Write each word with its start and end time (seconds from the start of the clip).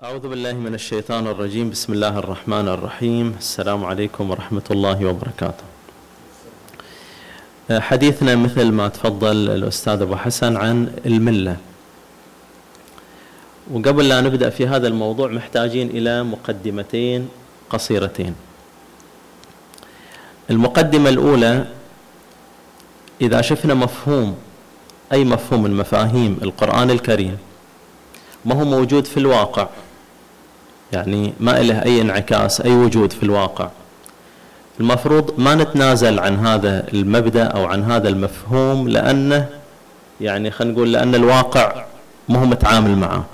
أعوذ 0.00 0.28
بالله 0.32 0.52
من 0.52 0.74
الشيطان 0.74 1.26
الرجيم. 1.26 1.70
بسم 1.76 1.92
الله 1.92 2.18
الرحمن 2.24 2.68
الرحيم. 2.68 3.36
السلام 3.38 3.84
عليكم 3.84 4.30
ورحمة 4.30 4.64
الله 4.70 4.98
وبركاته. 5.04 5.64
حديثنا 7.70 8.36
مثل 8.36 8.72
ما 8.72 8.88
تفضل 8.88 9.36
الأستاذ 9.60 10.02
أبو 10.08 10.16
حسن 10.16 10.56
عن 10.56 10.88
الملة. 11.06 11.56
وقبل 13.70 14.08
لا 14.08 14.20
نبدأ 14.20 14.48
في 14.50 14.66
هذا 14.66 14.88
الموضوع 14.88 15.28
محتاجين 15.28 15.92
إلى 15.92 16.24
مقدمتين 16.24 17.28
قصيرتين. 17.70 18.34
المقدمة 20.50 21.08
الأولى 21.08 21.66
إذا 23.20 23.40
شفنا 23.40 23.74
مفهوم 23.74 24.36
أي 25.12 25.24
مفهوم 25.24 25.62
من 25.62 25.76
مفاهيم 25.76 26.38
القرآن 26.42 26.90
الكريم 26.90 27.36
ما 28.44 28.54
هو 28.54 28.64
موجود 28.64 29.04
في 29.04 29.16
الواقع؟ 29.16 29.68
يعني 30.92 31.32
ما 31.40 31.50
له 31.62 31.82
أي 31.82 32.00
انعكاس 32.00 32.60
أي 32.60 32.70
وجود 32.70 33.12
في 33.12 33.22
الواقع. 33.22 33.68
المفروض 34.80 35.34
ما 35.38 35.54
نتنازل 35.54 36.18
عن 36.18 36.46
هذا 36.46 36.86
المبدأ 36.94 37.44
أو 37.44 37.64
عن 37.64 37.84
هذا 37.84 38.08
المفهوم 38.08 38.88
لأنه 38.88 39.48
يعني 40.20 40.50
خلينا 40.50 40.74
نقول 40.74 40.92
لأن 40.92 41.14
الواقع 41.14 41.84
ما 42.28 42.38
هو 42.40 42.44
متعامل 42.46 42.96
معه. 42.98 43.24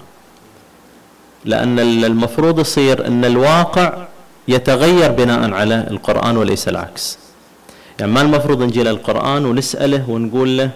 لأن 1.45 1.79
المفروض 1.79 2.59
يصير 2.61 3.07
أن 3.07 3.25
الواقع 3.25 4.07
يتغير 4.49 5.13
بناء 5.13 5.53
على 5.53 5.87
القرآن 5.91 6.37
وليس 6.37 6.69
العكس. 6.69 7.19
يعني 8.01 8.13
ما 8.13 8.21
المفروض 8.21 8.63
نجي 8.63 8.83
للقرآن 8.83 9.47
ونسأله 9.47 10.11
ونقول 10.11 10.59
له 10.59 10.71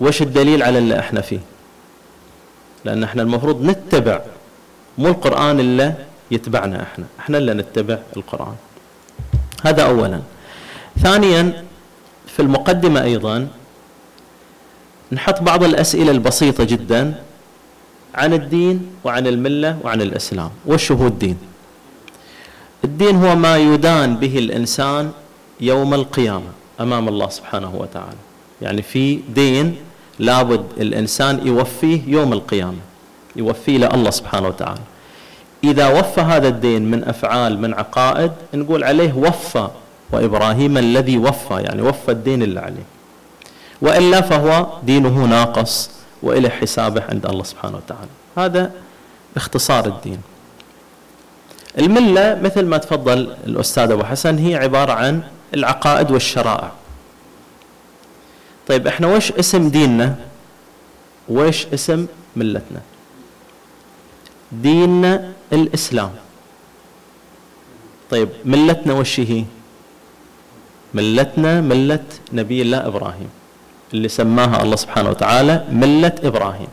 وش 0.00 0.22
الدليل 0.22 0.62
على 0.62 0.78
اللي 0.78 0.98
إحنا 0.98 1.20
فيه؟ 1.20 1.40
لأن 2.84 3.04
إحنا 3.04 3.22
المفروض 3.22 3.64
نتبع 3.64 4.20
مو 4.98 5.08
القرآن 5.08 5.60
إلا 5.60 5.94
يتبعنا 6.30 6.82
إحنا. 6.82 7.04
إحنا 7.20 7.38
اللي 7.38 7.54
نتبع 7.54 7.98
القرآن. 8.16 8.54
هذا 9.64 9.82
أولا. 9.82 10.20
ثانيا 10.98 11.64
في 12.26 12.42
المقدمة 12.42 13.02
أيضا 13.02 13.48
نحط 15.12 15.42
بعض 15.42 15.64
الأسئلة 15.64 16.10
البسيطة 16.10 16.64
جدا 16.64 17.14
عن 18.14 18.32
الدين 18.32 18.90
وعن 19.04 19.26
الملة 19.26 19.78
وعن 19.84 20.00
الإسلام. 20.02 20.50
وش 20.66 20.92
هو 20.92 21.06
الدين؟ 21.06 21.38
الدين 22.84 23.16
هو 23.16 23.36
ما 23.36 23.56
يدان 23.56 24.16
به 24.16 24.38
الإنسان 24.38 25.12
يوم 25.60 25.94
القيامة 25.94 26.50
أمام 26.80 27.08
الله 27.08 27.28
سبحانه 27.28 27.74
وتعالى. 27.74 28.22
يعني 28.62 28.82
في 28.82 29.20
دين 29.34 29.76
لابد 30.18 30.64
الإنسان 30.80 31.46
يوفيه 31.46 32.00
يوم 32.06 32.32
القيامة. 32.32 32.82
يوفيه 33.36 33.78
لله 33.78 34.10
سبحانه 34.10 34.48
وتعالى. 34.48 34.80
إذا 35.64 35.88
وفى 35.88 36.20
هذا 36.20 36.48
الدين 36.48 36.90
من 36.90 37.04
أفعال 37.04 37.58
من 37.58 37.74
عقائد 37.74 38.32
نقول 38.54 38.84
عليه 38.84 39.12
وفى 39.12 39.68
وإبراهيم 40.12 40.78
الذي 40.78 41.18
وفى 41.18 41.54
يعني 41.54 41.82
وفى 41.82 42.12
الدين 42.12 42.42
اللي 42.42 42.60
عليه. 42.60 42.86
وإلا 43.82 44.20
فهو 44.20 44.66
دينه 44.82 45.24
ناقص 45.24 45.90
وإلى 46.22 46.50
حسابه 46.50 47.02
عند 47.08 47.26
الله 47.26 47.44
سبحانه 47.44 47.76
وتعالى. 47.76 48.10
هذا 48.36 48.70
باختصار 49.34 49.86
الدين. 49.86 50.18
الملة 51.78 52.40
مثل 52.42 52.66
ما 52.66 52.78
تفضل 52.78 53.36
الأستاذ 53.46 53.90
أبو 53.90 54.04
حسن 54.04 54.38
هي 54.38 54.56
عبارة 54.56 54.92
عن 54.92 55.22
العقائد 55.54 56.10
والشرائع. 56.10 56.70
طيب 58.68 58.86
إحنا 58.86 59.06
وش 59.06 59.32
اسم 59.32 59.68
ديننا؟ 59.68 60.14
وش 61.28 61.66
اسم 61.66 62.06
ملتنا؟ 62.36 62.80
ديننا 64.52 65.32
الإسلام. 65.52 66.10
طيب 68.10 68.28
ملتنا 68.44 68.92
وش 68.94 69.20
هي؟ 69.20 69.44
ملتنا 70.94 71.60
ملة 71.60 72.04
نبي 72.32 72.62
الله 72.62 72.86
إبراهيم 72.86 73.28
اللي 73.94 74.08
سماها 74.08 74.62
الله 74.62 74.76
سبحانه 74.76 75.10
وتعالى 75.10 75.64
ملة 75.72 76.12
إبراهيم. 76.24 76.68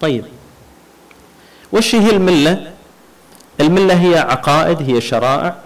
طيب 0.00 0.24
وش 1.72 1.94
هي 1.94 2.10
الملة؟ 2.10 2.72
الملة 3.60 3.94
هي 3.94 4.18
عقائد 4.18 4.90
هي 4.90 5.00
شرائع 5.00 5.56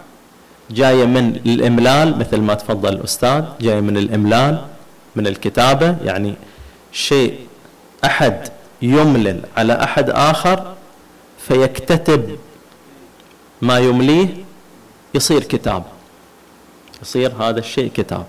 جاية 0.70 1.04
من 1.04 1.36
الإملال 1.46 2.18
مثل 2.18 2.40
ما 2.40 2.54
تفضل 2.54 2.92
الأستاذ 2.92 3.44
جاية 3.60 3.80
من 3.80 3.96
الإملال 3.96 4.64
من 5.16 5.26
الكتابة 5.26 5.96
يعني 6.04 6.34
شيء 6.92 7.38
أحد 8.04 8.48
يملل 8.82 9.40
على 9.56 9.72
أحد 9.84 10.10
آخر 10.10 10.74
فيكتتب 11.48 12.36
ما 13.62 13.78
يمليه 13.78 14.28
يصير 15.14 15.42
كتاب. 15.44 15.84
يصير 17.02 17.32
هذا 17.40 17.58
الشيء 17.58 17.90
كتاب. 17.94 18.24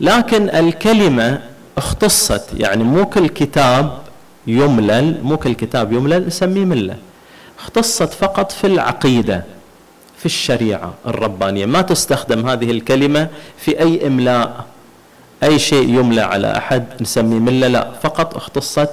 لكن 0.00 0.50
الكلمة 0.50 1.42
اختصت 1.78 2.48
يعني 2.56 2.84
مو 2.84 3.06
كل 3.06 3.28
كتاب 3.28 3.98
يملل 4.46 5.20
مو 5.22 5.36
كل 5.36 5.52
كتاب 5.54 5.92
يملل 5.92 6.26
نسميه 6.26 6.64
ملة. 6.64 6.96
اختصت 7.58 8.12
فقط 8.12 8.52
في 8.52 8.66
العقيدة 8.66 9.44
في 10.18 10.26
الشريعة 10.26 10.94
الربانية. 11.06 11.66
ما 11.66 11.82
تستخدم 11.82 12.48
هذه 12.48 12.70
الكلمة 12.70 13.28
في 13.58 13.80
أي 13.80 14.06
إملاء 14.06 14.64
أي 15.42 15.58
شيء 15.58 15.88
يملى 15.88 16.20
على 16.20 16.56
أحد 16.56 16.84
نسميه 17.00 17.38
ملة 17.38 17.68
لا. 17.68 17.92
فقط 18.02 18.36
اختصت 18.36 18.90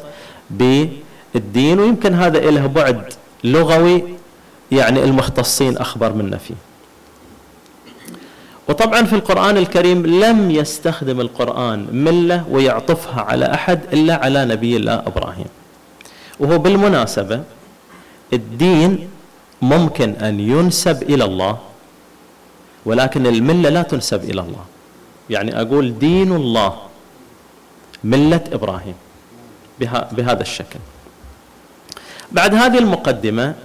بالدين 1.34 1.80
ويمكن 1.80 2.14
هذا 2.14 2.40
له 2.40 2.68
بعد 2.68 3.14
لغوي 3.44 4.04
يعني 4.72 5.04
المختصين 5.04 5.78
أخبر 5.78 6.14
منا 6.14 6.38
فيه. 6.38 6.56
وطبعا 8.70 9.04
في 9.04 9.14
القرآن 9.14 9.58
الكريم 9.58 10.06
لم 10.06 10.52
يستخدم 10.52 11.22
القرآن 11.22 11.88
ملة 11.92 12.46
ويعطفها 12.50 13.22
على 13.22 13.54
أحد 13.54 13.80
إلا 13.94 14.16
على 14.16 14.46
نبي 14.46 14.78
الله 14.78 14.94
إبراهيم. 14.94 15.46
وهو 16.40 16.58
بالمناسبة 16.58 17.44
الدين 18.34 19.10
ممكن 19.62 20.10
أن 20.12 20.40
ينسب 20.40 21.04
إلى 21.04 21.24
الله 21.24 21.58
ولكن 22.86 23.28
الملة 23.28 23.70
لا 23.70 23.82
تنسب 23.82 24.24
إلى 24.24 24.42
الله. 24.42 24.66
يعني 25.30 25.62
أقول 25.62 26.00
دين 26.00 26.36
الله 26.36 26.78
ملة 28.04 28.44
إبراهيم 28.54 28.96
بهذا 30.12 30.42
الشكل. 30.42 30.80
بعد 32.32 32.56
هذه 32.56 32.78
المقدمة 32.78 33.56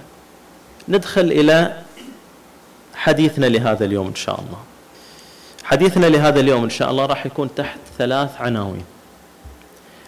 ندخل 0.89 1.21
إلى 1.21 1.77
حديثنا 2.95 3.45
لهذا 3.45 3.85
اليوم 3.85 4.07
إن 4.07 4.15
شاء 4.15 4.39
الله. 4.39 4.57
حديثنا 5.63 6.05
لهذا 6.05 6.39
اليوم 6.39 6.63
إن 6.63 6.69
شاء 6.69 6.91
الله 6.91 7.05
راح 7.05 7.25
يكون 7.25 7.55
تحت 7.55 7.79
ثلاث 7.97 8.41
عناوين. 8.41 8.83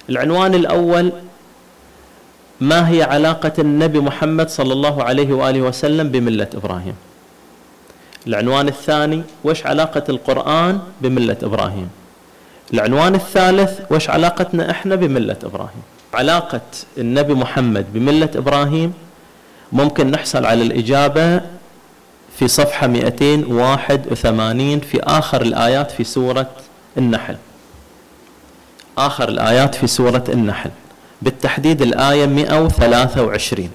العنوان 0.09 0.53
الأول 0.53 1.11
ما 2.61 2.89
هي 2.89 3.03
علاقة 3.03 3.53
النبي 3.59 3.99
محمد 3.99 4.49
صلى 4.49 4.73
الله 4.73 5.03
عليه 5.03 5.33
وآله 5.33 5.61
وسلم 5.61 6.09
بملة 6.09 6.47
إبراهيم؟ 6.55 6.95
العنوان 8.27 8.67
الثاني 8.67 9.23
وش 9.43 9.65
علاقة 9.65 10.03
القرآن 10.09 10.79
بملة 11.01 11.37
إبراهيم؟ 11.43 11.89
العنوان 12.73 13.15
الثالث 13.15 13.91
وش 13.91 14.09
علاقتنا 14.09 14.71
إحنا 14.71 14.95
بملة 14.95 15.37
إبراهيم؟ 15.43 15.83
علاقة 16.15 16.61
النبي 16.97 17.33
محمد 17.33 17.85
بملة 17.93 18.29
إبراهيم 18.35 18.93
ممكن 19.71 20.11
نحصل 20.11 20.45
على 20.45 20.63
الإجابة 20.63 21.41
في 22.39 22.47
صفحة 22.47 22.87
281 22.87 24.79
في 24.79 24.99
آخر 25.03 25.41
الآيات 25.41 25.91
في 25.91 26.03
سورة 26.03 26.49
النحل. 26.97 27.35
آخر 28.97 29.29
الآيات 29.29 29.75
في 29.75 29.87
سورة 29.87 30.23
النحل. 30.29 30.69
بالتحديد 31.21 31.81
الآية 31.81 32.25
123 32.25 33.69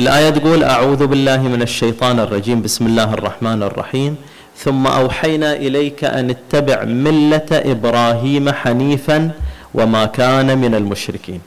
الآية 0.00 0.30
تقول 0.30 0.64
أعوذ 0.64 1.06
بالله 1.06 1.42
من 1.42 1.62
الشيطان 1.62 2.20
الرجيم 2.20 2.62
بسم 2.62 2.86
الله 2.86 3.14
الرحمن 3.14 3.62
الرحيم. 3.62 4.16
ثم 4.56 4.86
أوحينا 4.86 5.52
إليك 5.52 6.04
أن 6.04 6.30
اتبع 6.30 6.84
ملة 6.84 7.46
إبراهيم 7.52 8.50
حنيفا 8.52 9.30
وما 9.74 10.04
كان 10.04 10.58
من 10.58 10.74
المشركين. 10.74 11.40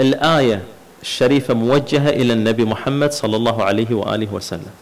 الآية 0.00 0.62
الشريفة 1.02 1.54
موجهة 1.54 2.08
إلى 2.08 2.32
النبي 2.32 2.64
محمد 2.64 3.12
صلى 3.12 3.36
الله 3.36 3.64
عليه 3.64 3.94
وآله 3.94 4.28
وسلم. 4.32 4.74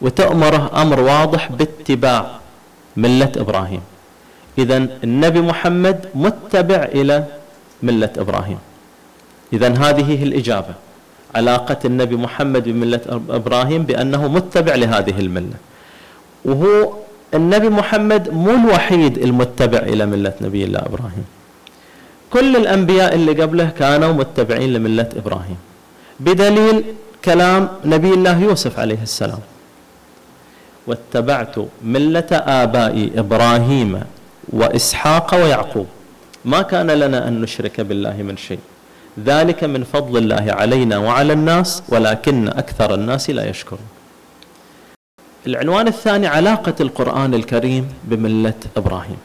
وتأمره 0.00 0.82
أمر 0.82 1.00
واضح 1.00 1.52
باتباع 1.52 2.30
ملة 2.96 3.32
إبراهيم. 3.36 3.80
إذا 4.58 4.76
النبي 5.04 5.40
محمد 5.40 6.06
متبع 6.14 6.88
إلى 6.94 7.24
ملة 7.82 8.10
إبراهيم. 8.18 8.58
إذا 9.52 9.68
هذه 9.68 10.10
هي 10.10 10.22
الإجابة. 10.22 10.74
علاقة 11.34 11.78
النبي 11.84 12.16
محمد 12.16 12.64
بملة 12.68 13.00
إبراهيم 13.30 13.82
بأنه 13.82 14.28
متبع 14.28 14.74
لهذه 14.74 15.18
الملة. 15.18 15.58
وهو 16.44 16.92
النبي 17.34 17.68
محمد 17.68 18.30
مو 18.30 18.50
الوحيد 18.50 19.18
المتبع 19.18 19.78
إلى 19.78 20.06
ملة 20.06 20.34
نبي 20.40 20.64
الله 20.64 20.78
إبراهيم. 20.78 21.24
كل 22.30 22.56
الأنبياء 22.56 23.14
اللي 23.14 23.42
قبله 23.42 23.68
كانوا 23.78 24.12
متبعين 24.12 24.72
لملة 24.72 25.08
إبراهيم. 25.16 25.56
بدليل 26.20 26.84
كلام 27.24 27.68
نبي 27.84 28.14
الله 28.14 28.42
يوسف 28.42 28.78
عليه 28.78 29.02
السلام. 29.02 29.38
واتبعت 30.86 31.54
ملة 31.84 32.30
آبائي 32.32 33.12
إبراهيم 33.16 34.02
وإسحاق 34.48 35.34
ويعقوب. 35.34 35.86
ما 36.44 36.62
كان 36.62 36.90
لنا 36.90 37.28
أن 37.28 37.40
نشرك 37.40 37.80
بالله 37.80 38.16
من 38.22 38.36
شيء. 38.36 38.58
ذلك 39.26 39.64
من 39.64 39.84
فضل 39.84 40.16
الله 40.16 40.46
علينا 40.52 40.98
وعلى 40.98 41.32
الناس 41.32 41.82
ولكن 41.88 42.48
أكثر 42.48 42.94
الناس 42.94 43.30
لا 43.30 43.48
يشكرون. 43.50 43.88
العنوان 45.46 45.86
الثاني 45.88 46.26
علاقة 46.26 46.74
القرآن 46.80 47.34
الكريم 47.34 47.88
بملة 48.04 48.60
إبراهيم. 48.76 49.20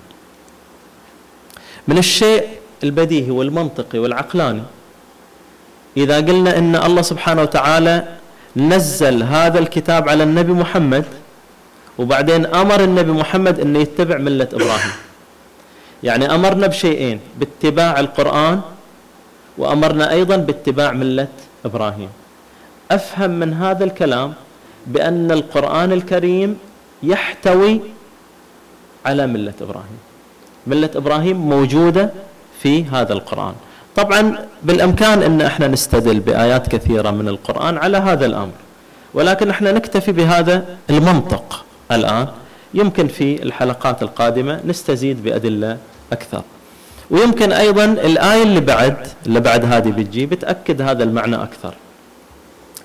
من 1.87 1.97
الشيء 1.97 2.47
البديهي 2.83 3.31
والمنطقي 3.31 3.99
والعقلاني. 3.99 4.63
إذا 5.97 6.17
قلنا 6.17 6.57
أن 6.57 6.75
الله 6.75 7.01
سبحانه 7.01 7.41
وتعالى 7.41 8.07
نزل 8.55 9.23
هذا 9.23 9.59
الكتاب 9.59 10.09
على 10.09 10.23
النبي 10.23 10.53
محمد 10.53 11.05
وبعدين 11.97 12.45
أمر 12.45 12.83
النبي 12.83 13.11
محمد 13.11 13.59
أنه 13.59 13.79
يتبع 13.79 14.17
ملة 14.17 14.47
إبراهيم. 14.53 14.95
يعني 16.03 16.35
أمرنا 16.35 16.67
بشيئين 16.67 17.19
باتباع 17.39 17.99
القرآن 17.99 18.61
وأمرنا 19.57 20.11
أيضا 20.11 20.37
باتباع 20.37 20.91
ملة 20.91 21.27
إبراهيم. 21.65 22.09
أفهم 22.91 23.31
من 23.31 23.53
هذا 23.53 23.83
الكلام 23.83 24.33
بأن 24.87 25.31
القرآن 25.31 25.91
الكريم 25.91 26.57
يحتوي 27.03 27.81
على 29.05 29.27
ملة 29.27 29.53
إبراهيم. 29.61 29.99
ملة 30.67 30.89
إبراهيم 30.95 31.37
موجودة 31.37 32.09
في 32.65 32.85
هذا 32.85 33.13
القرآن. 33.13 33.53
طبعا 33.95 34.37
بالإمكان 34.63 35.23
إن 35.23 35.41
إحنا 35.41 35.67
نستدل 35.67 36.19
بآيات 36.19 36.67
كثيرة 36.67 37.11
من 37.11 37.27
القرآن 37.27 37.77
على 37.77 37.97
هذا 37.97 38.25
الأمر. 38.25 38.51
ولكن 39.13 39.49
إحنا 39.49 39.71
نكتفي 39.71 40.11
بهذا 40.11 40.65
المنطق 40.89 41.65
الآن. 41.91 42.27
يمكن 42.73 43.07
في 43.07 43.43
الحلقات 43.43 44.03
القادمة 44.03 44.59
نستزيد 44.65 45.23
بأدلة 45.23 45.77
أكثر. 46.11 46.41
ويمكن 47.09 47.51
أيضا 47.51 47.85
الآية 47.85 48.43
اللي 48.43 48.59
بعد 48.59 49.07
اللي 49.25 49.39
بعد 49.39 49.65
هذه 49.65 49.89
بتجي 49.89 50.25
بتأكد 50.25 50.81
هذا 50.81 51.03
المعنى 51.03 51.35
أكثر. 51.35 51.73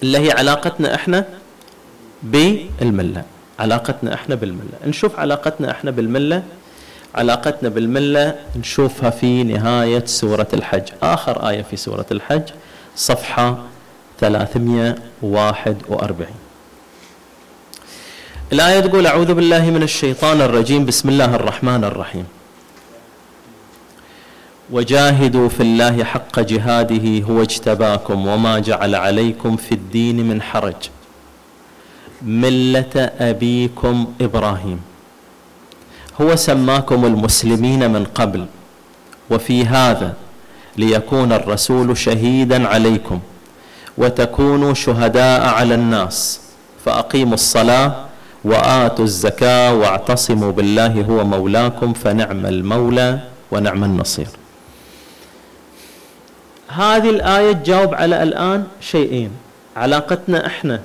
اللي 0.02 0.18
هي 0.18 0.30
علاقتنا 0.30 0.94
إحنا 0.94 1.24
بالملة. 2.22 3.22
علاقتنا 3.58 4.14
إحنا 4.14 4.34
بالملة. 4.34 4.78
نشوف 4.86 5.18
علاقتنا 5.18 5.70
إحنا 5.70 5.90
بالملة 5.90 6.42
علاقتنا 7.14 7.68
بالملة 7.68 8.34
نشوفها 8.56 9.10
في 9.10 9.42
نهاية 9.42 10.04
سورة 10.04 10.48
الحج. 10.52 10.82
آخر 11.02 11.48
آية 11.48 11.62
في 11.62 11.76
سورة 11.76 12.06
الحج 12.10 12.42
صفحة 12.96 13.58
341 14.20 16.26
الآية 18.52 18.80
تقول 18.80 19.06
أعوذ 19.06 19.34
بالله 19.34 19.70
من 19.70 19.82
الشيطان 19.82 20.40
الرجيم. 20.40 20.86
بسم 20.86 21.08
الله 21.08 21.34
الرحمن 21.34 21.84
الرحيم. 21.84 22.26
وجاهدوا 24.70 25.48
في 25.48 25.62
الله 25.62 26.04
حق 26.04 26.40
جهاده 26.40 27.24
هو 27.24 27.42
اجتباكم 27.42 28.26
وما 28.26 28.58
جعل 28.58 28.94
عليكم 28.94 29.56
في 29.56 29.72
الدين 29.72 30.28
من 30.28 30.42
حرج. 30.42 30.74
ملة 32.22 33.10
أبيكم 33.20 34.12
إبراهيم. 34.20 34.80
هو 36.20 36.36
سماكم 36.36 37.04
المسلمين 37.04 37.90
من 37.90 38.04
قبل 38.04 38.46
وفي 39.30 39.64
هذا 39.64 40.14
ليكون 40.76 41.32
الرسول 41.32 41.96
شهيدا 41.96 42.68
عليكم 42.68 43.20
وتكونوا 43.98 44.74
شهداء 44.74 45.40
على 45.48 45.74
الناس 45.74 46.40
فأقيموا 46.84 47.34
الصلاة 47.34 47.94
وآتوا 48.44 49.04
الزكاة 49.04 49.74
واعتصموا 49.74 50.52
بالله 50.52 51.02
هو 51.02 51.24
مولاكم 51.24 51.92
فنعم 51.92 52.46
المولى 52.46 53.18
ونعم 53.52 53.84
النصير. 53.84 54.26
هذه 56.68 57.10
الآية 57.10 57.52
تجاوب 57.52 57.94
على 57.94 58.22
الآن 58.22 58.64
شيئين. 58.80 59.30
علاقتنا 59.76 60.46
إحنا 60.46 60.80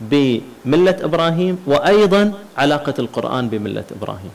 بملة 0.00 0.96
إبراهيم 1.00 1.58
وأيضا 1.66 2.32
علاقة 2.58 2.94
القرآن 2.98 3.48
بملة 3.48 3.84
إبراهيم. 3.96 4.30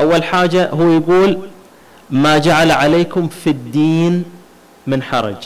أول 0.00 0.24
حاجة 0.24 0.70
هو 0.70 0.90
يقول 0.90 1.38
ما 2.10 2.38
جعل 2.38 2.70
عليكم 2.70 3.28
في 3.28 3.50
الدين 3.50 4.24
من 4.86 5.02
حرج. 5.02 5.36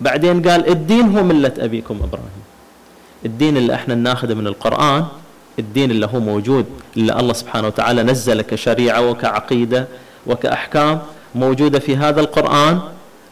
بعدين 0.00 0.48
قال 0.48 0.68
الدين 0.68 1.16
هو 1.18 1.22
ملة 1.24 1.52
أبيكم 1.58 1.94
إبراهيم. 2.02 2.42
الدين 3.24 3.56
اللي 3.56 3.74
إحنا 3.74 3.94
ناخذه 3.94 4.34
من 4.34 4.46
القرآن 4.46 5.06
الدين 5.58 5.90
اللي 5.90 6.06
هو 6.06 6.20
موجود 6.20 6.66
اللي 6.96 7.12
الله 7.20 7.32
سبحانه 7.32 7.66
وتعالى 7.66 8.02
نزل 8.02 8.42
كشريعة 8.42 9.10
وكعقيدة 9.10 9.86
وكأحكام 10.26 11.00
موجودة 11.34 11.78
في 11.78 11.96
هذا 11.96 12.20
القرآن 12.20 12.80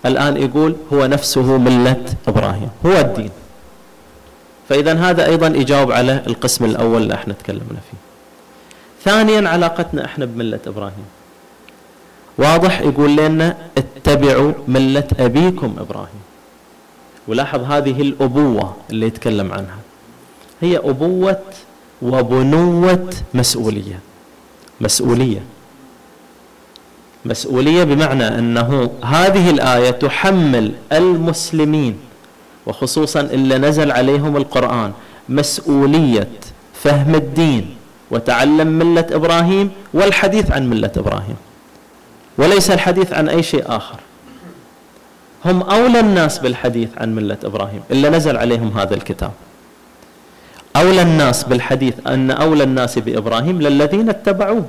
الآن 0.07 0.37
يقول 0.37 0.77
هو 0.93 1.07
نفسه 1.07 1.59
ملة 1.59 2.05
إبراهيم. 2.29 2.69
هو 2.87 2.93
الدين. 2.93 3.31
فإذا 4.69 4.93
هذا 4.95 5.27
أيضا 5.27 5.47
يجاوب 5.47 5.93
على 5.93 6.23
القسم 6.27 6.65
الأول 6.65 7.03
اللي 7.03 7.15
إحنا 7.15 7.35
تكلمنا 7.35 7.81
فيه. 7.91 8.10
ثانيا 9.05 9.49
علاقتنا 9.49 10.05
إحنا 10.05 10.25
بملة 10.25 10.61
إبراهيم. 10.67 11.07
واضح 12.39 12.81
يقول 12.81 13.17
لنا 13.17 13.57
اتبعوا 13.79 14.53
ملة 14.69 15.09
أبيكم 15.19 15.77
إبراهيم. 15.79 16.21
ولاحظ 17.29 17.61
هذه 17.61 18.03
الأبوة 18.03 18.77
اللي 18.91 19.07
يتكلم 19.07 19.53
عنها. 19.53 19.79
هي 20.61 20.79
أبوة 20.79 21.41
وبنوة 22.03 23.11
مسؤولية. 23.35 24.01
مسؤولية. 24.81 25.43
مسؤولية 27.25 27.85
بمعنى 27.85 28.29
أنه 28.39 28.91
هذه 29.05 29.51
الآية 29.51 29.91
تحمل 29.91 30.73
المسلمين 30.93 31.99
وخصوصا 32.67 33.21
اللي 33.21 33.59
نزل 33.59 33.93
عليهم 33.93 34.37
القرآن 34.37 34.93
مسؤولية 35.29 36.29
فهم 36.75 37.15
الدين. 37.15 37.77
وتعلم 38.11 38.67
ملة 38.67 39.07
إبراهيم 39.11 39.71
والحديث 39.95 40.51
عن 40.51 40.71
ملة 40.71 40.91
إبراهيم. 40.97 41.37
وليس 42.39 42.71
الحديث 42.71 43.13
عن 43.13 43.29
أي 43.29 43.43
شيء 43.43 43.65
آخر. 43.67 43.99
هم 45.45 45.63
أولى 45.63 46.01
الناس 46.01 46.39
بالحديث 46.39 46.89
عن 46.99 47.15
ملة 47.15 47.37
إبراهيم 47.45 47.83
إلا 47.91 48.11
نزل 48.11 48.37
عليهم 48.37 48.79
هذا 48.79 48.95
الكتاب. 48.95 49.33
أولى 50.77 51.03
الناس 51.03 51.45
بالحديث 51.45 51.95
أن 52.07 52.31
أولى 52.31 52.65
الناس 52.65 52.99
بإبراهيم 52.99 53.63
للذين 53.63 54.09
اتبعوه. 54.09 54.65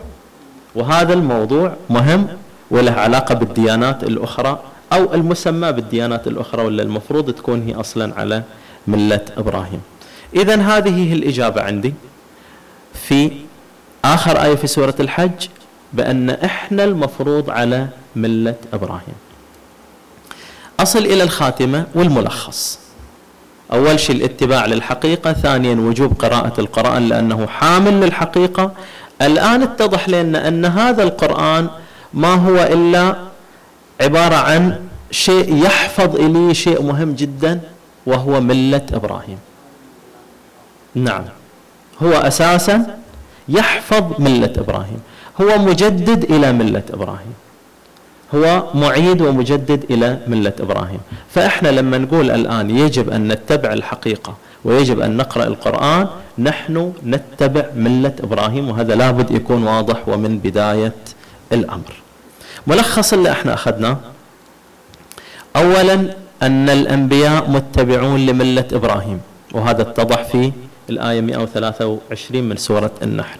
وهذا 0.76 1.14
الموضوع 1.14 1.74
مهم 1.90 2.28
وله 2.72 2.92
علاقة 2.92 3.36
بالديانات 3.36 4.04
الأخرى 4.04 4.60
أو 4.94 5.14
المسمى 5.14 5.72
بالديانات 5.72 6.28
الأخرى 6.28 6.66
ولا 6.66 6.84
المفروض 6.84 7.32
تكون 7.32 7.64
هي 7.68 7.76
أصلا 7.76 8.14
على 8.20 8.44
ملة 8.88 9.26
إبراهيم. 9.38 9.82
إذا 10.36 10.62
هذه 10.62 11.10
هي 11.10 11.14
الإجابة 11.14 11.62
عندي. 11.62 11.94
في 12.94 13.32
آخر 14.06 14.44
آية 14.44 14.56
في 14.56 14.68
سورة 14.68 14.96
الحج 15.00 15.48
بأن 15.94 16.30
إحنا 16.30 16.84
المفروض 16.84 17.50
على 17.50 17.88
ملة 18.16 18.56
إبراهيم. 18.74 19.16
أصل 20.80 21.00
إلى 21.00 21.24
الخاتمة 21.24 21.86
والملخص. 21.96 22.80
أول 23.74 24.00
شيء 24.00 24.16
الاتباع 24.16 24.66
للحقيقة 24.66 25.34
ثانيا 25.34 25.76
وجوب 25.76 26.14
قراءة 26.20 26.62
القرآن 26.62 27.10
لأنه 27.10 27.48
حامل 27.48 28.02
للحقيقة. 28.02 28.72
الآن 29.22 29.62
اتضح 29.62 30.10
لنا 30.10 30.48
أن 30.48 30.66
هذا 30.66 31.04
القرآن 31.04 31.70
ما 32.14 32.34
هو 32.34 32.56
إلا 32.56 33.16
عبارة 34.02 34.36
عن 34.36 34.86
شيء 35.12 35.66
يحفظ 35.66 36.16
إلي 36.16 36.54
شيء 36.54 36.82
مهم 36.82 37.14
جدا 37.14 37.60
وهو 38.06 38.42
ملة 38.42 38.86
إبراهيم. 38.94 39.38
نعم. 40.96 41.24
هو 42.04 42.14
أساسا 42.14 42.98
يحفظ 43.50 44.04
ملة 44.20 44.54
إبراهيم. 44.58 45.00
هو 45.42 45.58
مجدد 45.58 46.24
إلى 46.24 46.52
ملة 46.54 46.84
إبراهيم. 46.94 47.34
هو 48.36 48.64
معيد 48.74 49.22
ومجدد 49.22 49.86
إلى 49.90 50.18
ملة 50.28 50.54
إبراهيم. 50.60 51.00
فإحنا 51.30 51.70
لما 51.70 51.98
نقول 51.98 52.32
الآن 52.32 52.70
يجب 52.70 53.10
أن 53.10 53.28
نتبع 53.28 53.74
الحقيقة 53.74 54.36
ويجب 54.66 55.00
أن 55.00 55.18
نقرأ 55.18 55.44
القرآن 55.44 56.08
نحن 56.40 56.94
نتبع 57.06 57.66
ملة 57.76 58.14
إبراهيم 58.24 58.70
وهذا 58.70 58.96
لابد 58.96 59.32
يكون 59.32 59.64
واضح 59.64 60.08
ومن 60.08 60.38
بداية 60.38 60.94
الأمر. 61.52 61.94
ملخص 62.68 63.14
اللي 63.14 63.32
إحنا 63.32 63.54
أخذناه. 63.54 63.98
اولا 65.56 65.94
أن 66.42 66.70
الأنبياء 66.70 67.50
متبعون 67.50 68.26
لملة 68.26 68.66
إبراهيم 68.74 69.20
وهذا 69.54 69.82
اتضح 69.82 70.24
في 70.24 70.52
الآية 70.90 71.22
123 71.22 72.44
من 72.44 72.58
سورة 72.58 72.92
النحل. 73.02 73.40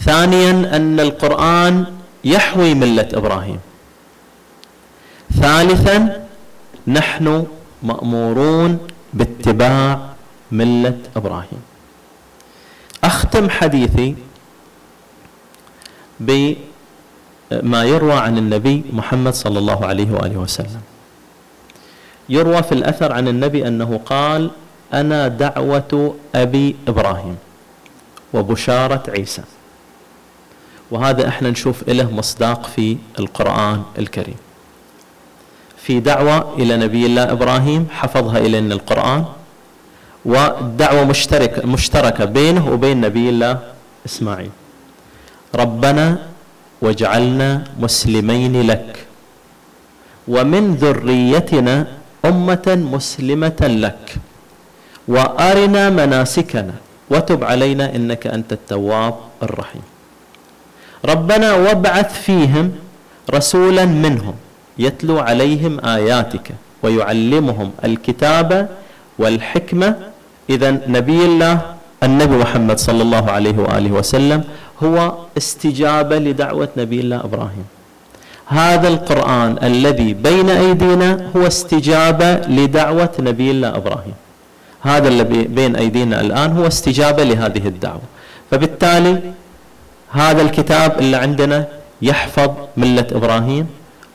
ثانيا 0.00 0.76
أن 0.76 1.00
القرآن 1.00 1.84
يحوي 2.24 2.74
ملة 2.74 3.08
إبراهيم. 3.14 3.60
ثالثا 5.40 6.26
نحن 6.86 7.46
مأمورون 7.82 8.78
باتباع 9.12 10.00
ملة 10.52 10.98
إبراهيم. 11.16 11.62
أختم 13.04 13.50
حديثي 13.50 14.14
بما 16.20 17.84
يروى 17.84 18.12
عن 18.12 18.38
النبي 18.38 18.84
محمد 18.92 19.34
صلى 19.34 19.58
الله 19.58 19.86
عليه 19.86 20.10
وآله 20.12 20.36
وسلم. 20.36 20.80
يروى 22.28 22.62
في 22.62 22.72
الأثر 22.72 23.12
عن 23.12 23.28
النبي 23.28 23.68
أنه 23.68 24.00
قال 24.06 24.50
أنا 24.94 25.28
دعوة 25.28 26.14
أبي 26.34 26.76
إبراهيم 26.88 27.36
وبشارة 28.34 29.02
عيسى. 29.08 29.42
وهذا 30.90 31.28
إحنا 31.28 31.50
نشوف 31.50 31.88
له 31.88 32.10
مصداق 32.10 32.66
في 32.66 32.96
القرآن 33.18 33.82
الكريم. 33.98 34.36
في 35.76 36.00
دعوة 36.00 36.54
إلى 36.58 36.76
نبي 36.76 37.06
الله 37.06 37.32
إبراهيم 37.32 37.86
حفظها 37.90 38.38
إلينا 38.38 38.74
القرآن 38.74 39.24
ودعوة 40.24 41.04
مشتركه 41.04 41.66
مشتركة 41.66 42.24
بينه 42.24 42.70
وبين 42.70 43.00
نبي 43.00 43.28
الله 43.28 43.58
إسماعيل. 44.06 44.50
ربنا 45.54 46.26
واجعلنا 46.82 47.64
مسلمين 47.80 48.66
لك 48.66 49.06
ومن 50.28 50.74
ذريتنا 50.74 51.86
أمة 52.24 52.66
مسلمة 52.92 53.60
لك. 53.62 54.16
وأرنا 55.08 55.90
مناسكنا 55.90 56.74
وتب 57.10 57.44
علينا 57.44 57.94
إنك 57.96 58.26
أنت 58.26 58.52
التواب 58.52 59.14
الرحيم. 59.42 59.82
ربنا 61.04 61.54
وابعث 61.54 62.22
فيهم 62.22 62.72
رسولا 63.30 63.84
منهم 63.84 64.34
يتلو 64.78 65.18
عليهم 65.18 65.84
آياتك 65.84 66.46
ويعلمهم 66.82 67.70
الكتاب 67.84 68.68
والحكمة. 69.18 69.96
اذا 70.50 70.70
نبي 70.70 71.24
الله 71.24 71.60
النبي 72.02 72.36
محمد 72.36 72.78
صلى 72.78 73.02
الله 73.02 73.30
عليه 73.30 73.56
وآله 73.58 73.92
وسلم 73.92 74.44
هو 74.82 75.14
استجابة 75.36 76.18
لدعوة 76.18 76.68
نبي 76.76 77.00
الله 77.00 77.18
إبراهيم. 77.24 77.66
هذا 78.46 78.88
القرآن 78.88 79.58
الذي 79.62 80.14
بين 80.14 80.50
أيدينا 80.50 81.30
هو 81.36 81.46
استجابة 81.46 82.30
لدعوة 82.34 83.14
نبي 83.18 83.50
الله 83.50 83.76
إبراهيم. 83.76 84.14
هذا 84.90 85.08
الذي 85.08 85.42
بين 85.58 85.76
أيدينا 85.76 86.20
الآن 86.20 86.50
هو 86.58 86.66
استجابة 86.66 87.22
لهذه 87.30 87.64
الدعوة. 87.68 88.06
فبالتالي 88.50 89.14
هذا 90.10 90.42
الكتاب 90.42 90.98
اللي 90.98 91.16
عندنا 91.16 91.58
يحفظ 92.02 92.50
ملة 92.76 93.06
إبراهيم 93.18 93.66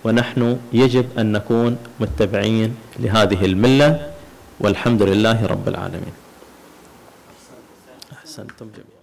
ونحن 0.03 0.41
يجب 0.73 1.05
أن 1.19 1.31
نكون 1.31 1.77
متبعين 1.99 2.75
لهذه 2.99 3.45
الملة. 3.45 3.89
والحمد 4.59 5.01
لله 5.01 5.45
رب 5.45 5.67
العالمين. 5.67 6.15
أحسنتم 8.17 8.67
جميعا. 8.77 9.00